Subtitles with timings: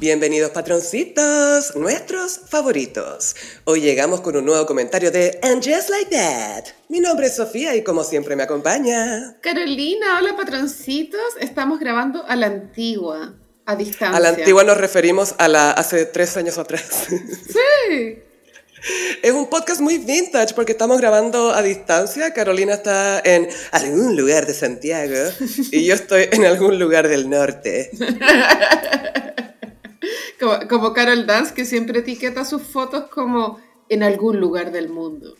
[0.00, 3.34] Bienvenidos patroncitos, nuestros favoritos.
[3.64, 6.66] Hoy llegamos con un nuevo comentario de And Just Like That.
[6.88, 9.36] Mi nombre es Sofía y como siempre me acompaña.
[9.40, 11.20] Carolina, hola patroncitos.
[11.40, 13.34] Estamos grabando a la antigua,
[13.66, 14.16] a distancia.
[14.16, 17.06] A la antigua nos referimos a la hace tres años atrás.
[17.08, 18.18] Sí.
[19.24, 22.32] Es un podcast muy vintage porque estamos grabando a distancia.
[22.32, 25.32] Carolina está en algún lugar de Santiago
[25.72, 27.90] y yo estoy en algún lugar del norte.
[30.38, 35.36] Como, como Carol Dance, que siempre etiqueta sus fotos como en algún lugar del mundo.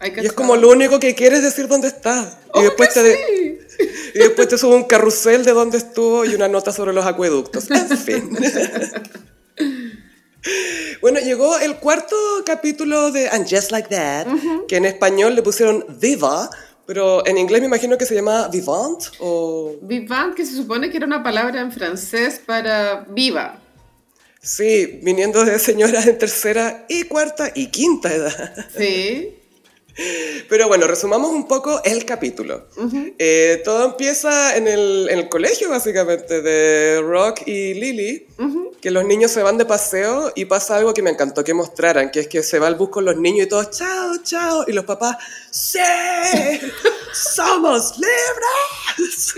[0.00, 2.38] Hay que Y es como lo único que quieres decir dónde estás.
[2.54, 3.58] Y ¡Oh, después te, sí!
[4.14, 7.68] y después te sube un carrusel de dónde estuvo y una nota sobre los acueductos.
[7.70, 8.38] En fin.
[11.00, 14.26] Bueno, llegó el cuarto capítulo de And Just Like That,
[14.66, 16.48] que en español le pusieron Viva,
[16.86, 19.76] pero en inglés me imagino que se llama Vivant o...
[19.82, 23.60] Vivant, que se supone que era una palabra en francés para viva.
[24.48, 28.66] Sí, viniendo de señoras en tercera y cuarta y quinta edad.
[28.74, 29.34] Sí.
[30.48, 32.66] Pero bueno, resumamos un poco el capítulo.
[33.18, 38.26] Eh, todo empieza en el, en el colegio, básicamente, de Rock y Lily,
[38.80, 42.10] que los niños se van de paseo y pasa algo que me encantó que mostraran,
[42.10, 44.72] que es que se va al bus con los niños y todos, chao, chao, y
[44.72, 45.16] los papás,
[45.50, 45.78] ¡sí!
[47.12, 49.34] ¡Somos libres!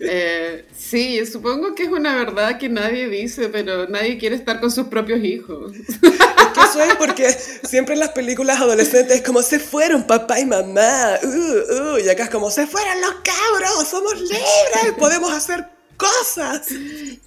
[0.00, 4.70] Eh, sí, supongo que es una verdad que nadie dice, pero nadie quiere estar con
[4.70, 5.72] sus propios hijos.
[5.74, 10.38] Es que eso es porque siempre en las películas adolescentes es como se fueron papá
[10.38, 15.32] y mamá, uh, uh, y acá es como se fueron los cabros, somos libres, podemos
[15.32, 15.66] hacer
[16.02, 16.66] cosas.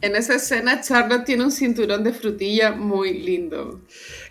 [0.02, 3.82] En esa escena, Charlotte tiene un cinturón de frutilla muy lindo.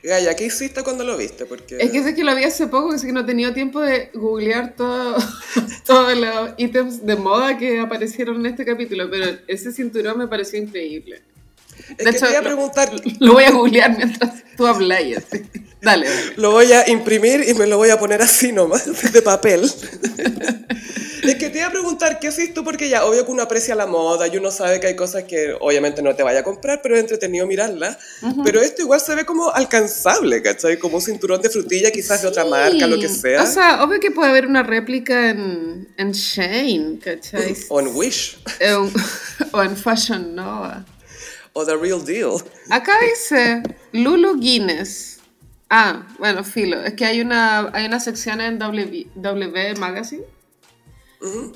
[0.03, 1.47] Gaya, ¿qué hiciste cuando lo viste?
[1.47, 3.81] Porque Es que sé que lo vi hace poco, así que no he tenido tiempo
[3.81, 5.17] de googlear todo,
[5.87, 10.59] todos los ítems de moda que aparecieron en este capítulo, pero ese cinturón me pareció
[10.61, 11.23] increíble.
[11.91, 14.65] es de que hecho, te a lo- preguntar, Lo voy a googlear mientras tú.
[14.65, 16.33] Dale, dale.
[16.37, 19.71] lo voy a imprimir y me lo voy a poner así nomás, de papel.
[21.55, 22.65] Te iba a preguntar, ¿qué haces tú?
[22.65, 25.55] Porque ya, obvio que uno aprecia la moda y uno sabe que hay cosas que
[25.61, 27.97] obviamente no te vaya a comprar, pero es entretenido mirarlas.
[28.43, 30.81] Pero esto igual se ve como alcanzable, ¿cachai?
[30.81, 33.21] Como un cinturón de frutilla, quizás de otra marca, lo que Sí.
[33.21, 33.45] sea.
[33.45, 37.55] O sea, obvio que puede haber una réplica en, en Shane, ¿cachai?
[37.69, 38.93] o en Wish, En-
[39.53, 40.85] o en Fashion Nova.
[41.53, 42.33] o The Real Deal.
[42.69, 45.21] Acá dice Lulu Guinness.
[45.71, 46.83] Ah, bueno, filo.
[46.83, 50.25] Es que hay una, hay una sección en W, w Magazine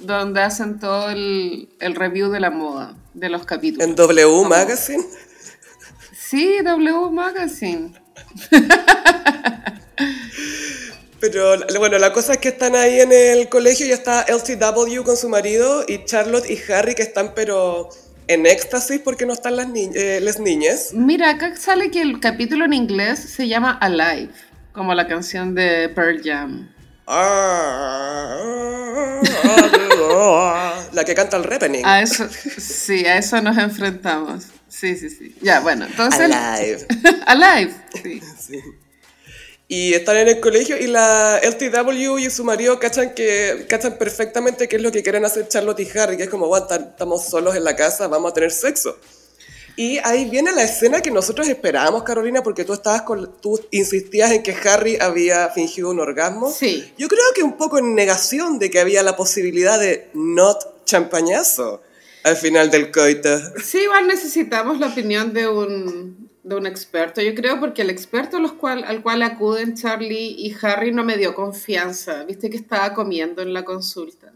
[0.01, 3.87] donde hacen todo el, el review de la moda, de los capítulos.
[3.87, 5.05] En W Magazine.
[6.12, 7.93] Sí, W Magazine.
[11.21, 15.17] Pero bueno, la cosa es que están ahí en el colegio y está LTW con
[15.17, 17.89] su marido y Charlotte y Harry que están pero
[18.29, 20.91] en éxtasis porque no están las, ni- eh, las niñas.
[20.93, 24.29] Mira, acá sale que el capítulo en inglés se llama Alive,
[24.73, 26.69] como la canción de Pearl Jam.
[30.93, 31.87] La que canta el Repening.
[31.87, 34.45] A eso, sí, a eso nos enfrentamos.
[34.69, 35.35] Sí, sí, sí.
[35.41, 36.31] Ya, bueno, entonces...
[36.31, 36.87] Alive.
[37.27, 37.75] Alive,
[38.39, 38.61] sí.
[39.69, 44.69] Y están en el colegio y la LTW y su marido cachan, que, cachan perfectamente
[44.69, 47.55] qué es lo que quieren hacer Charlotte y Harry, que es como, "Bueno, estamos solos
[47.55, 48.99] en la casa, vamos a tener sexo.
[49.78, 54.33] Y ahí viene la escena que nosotros esperábamos, Carolina, porque tú estabas con, tú insistías
[54.33, 56.50] en que Harry había fingido un orgasmo.
[56.50, 56.93] Sí.
[56.99, 61.81] Yo creo que un poco en negación de que había la posibilidad de not champañazo
[62.25, 63.38] al final del coito.
[63.62, 68.41] Sí, igual necesitamos la opinión de un, de un experto, yo creo, porque el experto
[68.41, 72.25] los cual, al cual acuden Charlie y Harry no me dio confianza.
[72.25, 74.33] Viste que estaba comiendo en la consulta.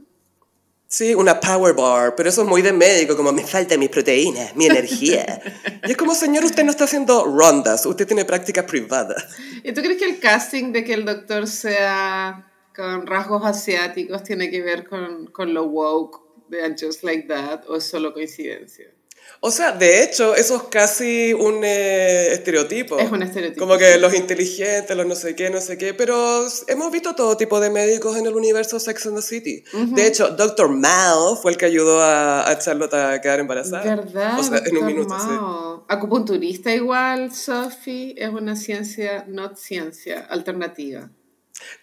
[0.92, 4.54] Sí, una power bar, pero eso es muy de médico, como me faltan mis proteínas,
[4.54, 5.40] mi energía.
[5.86, 9.24] y es como, señor, usted no está haciendo rondas, usted tiene prácticas privadas.
[9.64, 14.50] ¿Y tú crees que el casting de que el doctor sea con rasgos asiáticos tiene
[14.50, 16.20] que ver con, con lo woke
[16.50, 18.92] de Just Like That o es solo coincidencia?
[19.40, 22.98] O sea, de hecho, eso es casi un eh, estereotipo.
[22.98, 23.98] Es un estereotipo, Como que sí.
[24.00, 27.68] los inteligentes, los no sé qué, no sé qué, pero hemos visto todo tipo de
[27.70, 29.64] médicos en el universo Sex and the City.
[29.72, 30.68] De hecho, Dr.
[30.68, 33.82] Mao fue el que ayudó a, a Charlotte a quedar embarazada.
[33.82, 34.38] ¿Verdad?
[34.38, 34.84] O sea, en un Dr.
[34.84, 35.26] minuto, sí.
[35.26, 35.86] Mao?
[35.88, 41.10] Acupunturista igual, Sophie, es una ciencia, no ciencia, alternativa.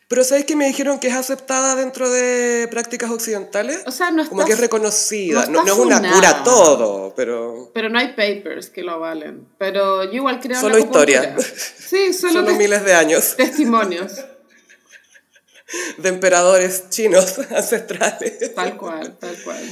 [0.07, 3.81] Pero ¿sabes que me dijeron que es aceptada dentro de prácticas occidentales?
[3.85, 5.45] O sea, no Como está- que es reconocida.
[5.45, 8.93] no No, está no es una cura todo, pero Pero no hay papers que lo
[8.93, 9.47] avalen.
[9.59, 11.35] Pero yo igual creo Solo historia.
[11.39, 14.13] Sí, solo, solo miles de años testimonios.
[15.97, 18.55] de emperadores chinos ancestrales.
[18.55, 19.63] Tal cual, tal cual.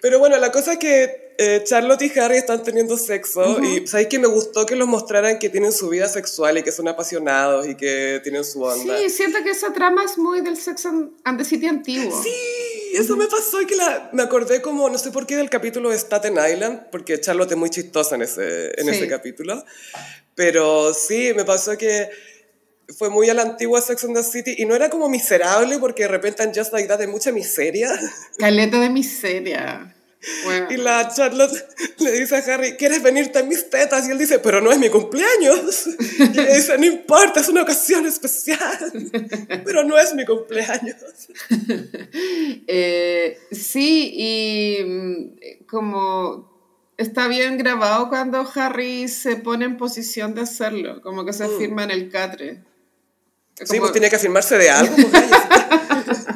[0.00, 4.08] Pero bueno, la cosa es que eh, Charlotte y Harry están teniendo sexo y sabéis
[4.08, 7.66] que me gustó que los mostraran que tienen su vida sexual y que son apasionados
[7.66, 8.98] y que tienen su onda.
[8.98, 12.22] Sí, siento que esa trama es muy del Sex and, the City antiguo.
[12.22, 12.30] Sí,
[12.94, 15.90] eso me pasó y que la, me acordé como, no sé por qué, del capítulo
[15.90, 18.90] de Staten Island, porque Charlotte es muy chistosa en ese, en Sí.
[18.96, 19.64] ese capítulo.
[20.34, 22.08] Pero sí, me pasó que
[22.98, 26.02] fue muy a la antigua Sex and the City y no era como miserable porque
[26.02, 27.88] de repente en Just Like That hay mucha miseria.
[28.38, 29.93] Caleta de miseria.
[30.44, 30.66] Bueno.
[30.70, 31.52] Y la Charlotte
[31.98, 34.06] le dice a Harry, ¿quieres venirte en mis tetas?
[34.08, 35.86] Y él dice, pero no es mi cumpleaños.
[36.08, 38.60] Y ella dice, no importa, es una ocasión especial.
[39.64, 40.96] Pero no es mi cumpleaños.
[42.66, 46.50] Eh, sí, y mm, como
[46.96, 51.84] está bien grabado cuando Harry se pone en posición de hacerlo, como que se firma
[51.84, 52.62] en el catre.
[53.56, 54.94] Sí, Como- pues tiene que afirmarse de algo.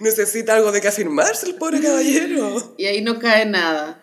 [0.00, 2.74] Necesita algo de que afirmarse el pobre caballero.
[2.78, 4.02] Y ahí no cae nada.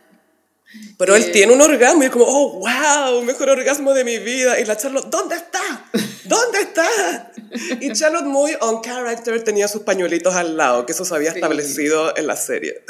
[0.97, 1.19] Pero Eh.
[1.19, 4.59] él tiene un orgasmo y es como, oh, wow, mejor orgasmo de mi vida.
[4.59, 5.85] Y la Charlotte, ¿dónde está?
[6.25, 7.31] ¿Dónde está?
[7.79, 11.37] Y Charlotte muy on character tenía sus pañuelitos al lado, que eso se había Sí.
[11.37, 12.83] establecido en la serie.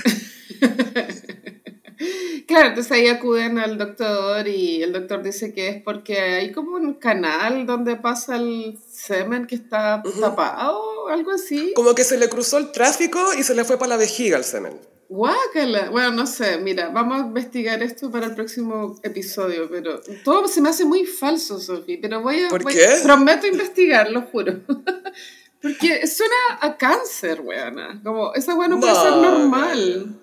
[2.48, 6.76] Claro, entonces ahí acuden al doctor y el doctor dice que es porque hay como
[6.76, 11.74] un canal donde pasa el semen que está tapado, algo así.
[11.76, 14.44] Como que se le cruzó el tráfico y se le fue para la vejiga el
[14.44, 14.80] semen.
[15.10, 15.90] Guácala.
[15.90, 20.60] Bueno, no sé, mira, vamos a investigar esto para el próximo episodio, pero todo se
[20.62, 22.50] me hace muy falso, Sofi, pero voy a...
[22.50, 22.88] ¿Por voy- qué?
[23.04, 24.60] Prometo investigar, lo juro.
[25.62, 28.00] Porque suena a cáncer, weona.
[28.04, 30.20] Como, esa weá no puede No, ser normal.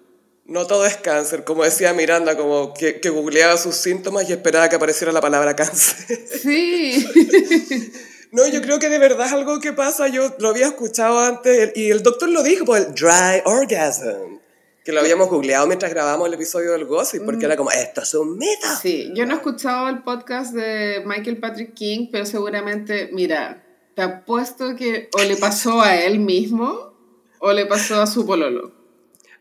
[0.47, 4.69] No todo es cáncer, como decía Miranda, como que, que googleaba sus síntomas y esperaba
[4.69, 6.29] que apareciera la palabra cáncer.
[6.43, 7.05] Sí.
[8.35, 11.71] No, yo creo que de verdad es algo que pasa, yo lo había escuchado antes
[11.77, 14.41] y el doctor lo dijo, pues el dry orgasm,
[14.85, 18.13] que lo habíamos googleado mientras grabamos el episodio del Gossip, porque era como, esto es
[18.15, 18.67] un mito.
[18.83, 23.65] Sí, yo no he escuchado el podcast de Michael Patrick King, pero seguramente, mira,
[23.95, 26.93] te apuesto que o le pasó a él mismo
[27.39, 28.73] o le pasó a su pololo.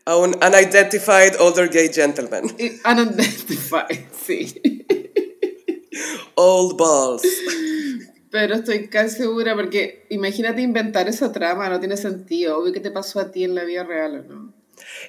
[0.04, 2.44] A un unidentified older gay gentleman.
[2.60, 4.86] Y Unidentified, sí.
[6.36, 7.22] Old balls.
[8.34, 12.58] Pero estoy casi segura porque imagínate inventar esa trama, no tiene sentido.
[12.58, 14.52] Obvio que te pasó a ti en la vida real, ¿o no?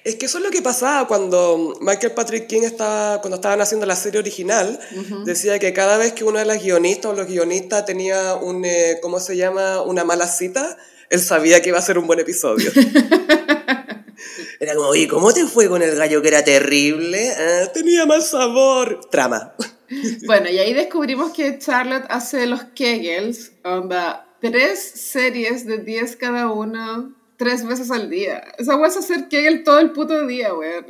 [0.03, 3.87] Es que eso es lo que pasaba cuando Michael Patrick King estaba, cuando estaban haciendo
[3.87, 4.79] la serie original,
[5.25, 8.99] decía que cada vez que uno de las guionistas o los guionistas tenía un, eh,
[9.01, 9.81] ¿cómo se llama?
[9.81, 10.77] Una mala cita,
[11.09, 12.71] él sabía que iba a ser un buen episodio.
[14.59, 17.31] Era como, oye, ¿cómo te fue con el gallo que era terrible?
[17.31, 19.01] Ah, tenía mal sabor.
[19.09, 19.55] Trama.
[20.25, 26.51] Bueno, y ahí descubrimos que Charlotte hace los Kegels, onda, tres series de 10 cada
[26.51, 28.43] una, tres veces al día.
[28.57, 30.85] Esa wea es hacer Kegel todo el puto día, weón.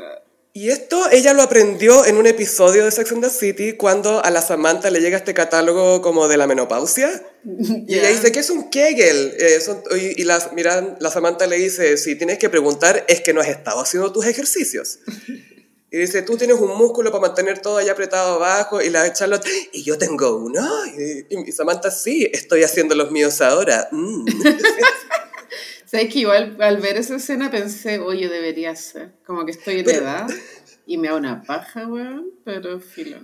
[0.58, 4.30] Y esto ella lo aprendió en un episodio de Sex and the City cuando a
[4.32, 7.10] la Samantha le llega este catálogo como de la menopausia.
[7.88, 9.34] Y ella dice, ¿qué es un Kegel?
[9.38, 13.20] Eh, son- y y la, mira, la Samantha le dice, si tienes que preguntar, es
[13.22, 15.00] que no has estado haciendo tus ejercicios.
[15.96, 18.82] Y dice, tú tienes un músculo para mantener todo ahí apretado abajo.
[18.82, 20.62] Y la de Charlotte, y yo tengo uno.
[20.88, 23.88] Y, y Samantha, sí, estoy haciendo los míos ahora.
[23.94, 24.26] Mm.
[25.86, 29.14] ¿Sabes que igual al ver esa escena pensé, oye, debería ser.
[29.26, 30.28] Como que estoy en edad
[30.86, 33.22] y me da una paja, weón, pero filo.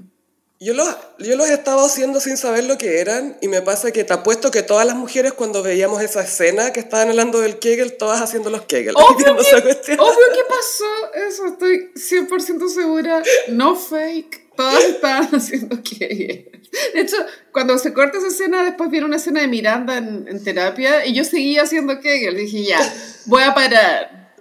[0.63, 0.87] Yo los,
[1.17, 4.51] yo los estaba haciendo sin saber lo que eran y me pasa que te apuesto
[4.51, 8.51] que todas las mujeres cuando veíamos esa escena que estaban hablando del Kegel, todas haciendo
[8.51, 8.93] los Kegel.
[8.95, 13.23] Obvio que pasó eso, estoy 100% segura.
[13.47, 14.55] No fake.
[14.55, 16.51] Todas estaban haciendo Kegel.
[16.93, 17.17] De hecho,
[17.51, 21.15] cuando se corta esa escena, después viene una escena de Miranda en, en terapia y
[21.15, 22.37] yo seguía haciendo Kegel.
[22.37, 22.93] Dije, ya,
[23.25, 24.35] voy a parar.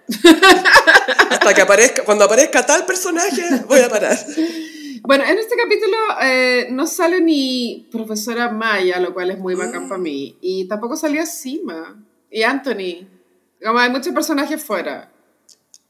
[1.31, 4.19] Hasta que aparezca, cuando aparezca tal personaje, voy a parar.
[5.03, 9.89] Bueno, en este capítulo eh, no sale ni profesora Maya, lo cual es muy bacán
[9.89, 10.37] para mí.
[10.41, 13.09] Y tampoco salía Sima y Anthony.
[13.65, 15.11] Como hay muchos personajes fuera.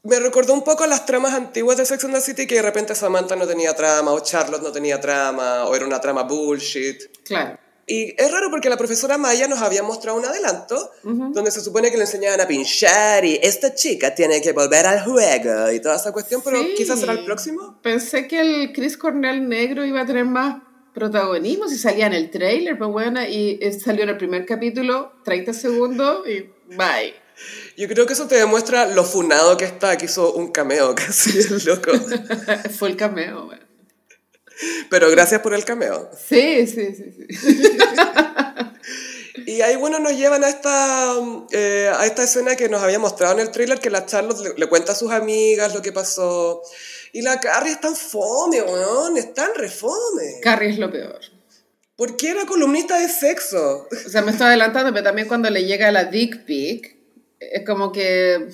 [0.03, 2.63] Me recordó un poco a las tramas antiguas de Sex and the City que de
[2.63, 7.03] repente Samantha no tenía trama o Charlotte no tenía trama o era una trama bullshit.
[7.23, 7.59] Claro.
[7.91, 11.91] Y es raro porque la profesora Maya nos había mostrado un adelanto donde se supone
[11.91, 15.97] que le enseñaban a pinchar y esta chica tiene que volver al juego y toda
[15.97, 16.73] esa cuestión, pero Sí.
[16.77, 17.79] quizás será el próximo.
[17.81, 20.61] Pensé que el Chris Cornell negro iba a tener más
[20.93, 25.11] protagonismo si salía en el trailer, pero bueno, y eh, salió en el primer capítulo,
[25.25, 27.13] 30 segundos y bye.
[27.75, 31.39] Yo creo que eso te demuestra lo funado que está, que hizo un cameo casi
[31.39, 31.91] el loco.
[32.77, 33.70] Fue el cameo, bueno.
[34.89, 36.09] Pero gracias por el cameo.
[36.27, 37.63] Sí, sí, sí, sí.
[39.45, 41.15] Y ahí, bueno, nos llevan a esta,
[41.51, 44.53] eh, a esta escena que nos había mostrado en el trailer, que la Charlotte le,
[44.55, 46.61] le cuenta a sus amigas lo que pasó.
[47.13, 50.39] Y la Carrie es tan fome, weón, es tan refome.
[50.41, 51.19] Carrie es lo peor.
[51.95, 53.87] ¿Por qué era columnista de sexo?
[54.05, 56.97] O sea, me estoy adelantando, pero también cuando le llega la dick pic,
[57.39, 58.49] es como que,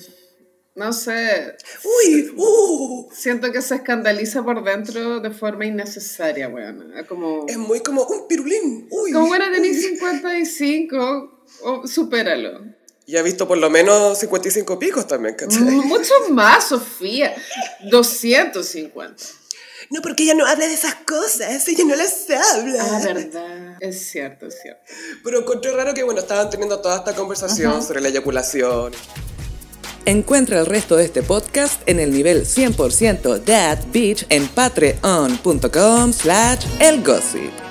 [0.78, 6.92] no sé, Uy, uh, siento que se escandaliza por dentro de forma innecesaria, weón.
[7.08, 8.86] Como, es muy como un pirulín.
[8.90, 9.12] Uy.
[9.12, 12.60] como bueno, tenés 55, o supéralo.
[13.06, 15.62] Y ha visto por lo menos 55 picos también, ¿cachai?
[15.62, 17.34] Mucho más, Sofía.
[17.90, 19.24] 250.
[19.90, 22.84] No, porque ella no habla de esas cosas, ella no las habla.
[22.84, 23.76] Ah, verdad.
[23.80, 24.82] Es cierto, es cierto.
[25.24, 28.92] Pero encontré raro que, bueno, estaban teniendo toda esta conversación sobre la eyaculación.
[30.08, 36.64] Encuentra el resto de este podcast en el nivel 100% That Bitch en patreon.com slash
[36.80, 37.67] elgossip.